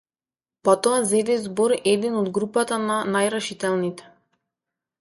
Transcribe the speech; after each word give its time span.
Потоа 0.67 1.01
зеде 1.11 1.35
збор 1.43 1.75
еден 1.93 2.17
од 2.23 2.33
групата 2.39 2.81
на 2.89 2.95
најрешителните. 3.17 4.13